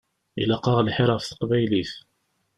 [0.41, 1.91] Ilaq-aɣ lḥir ɣef teqbaylit.